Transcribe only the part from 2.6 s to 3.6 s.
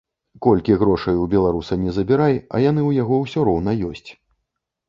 яны ў яго ўсё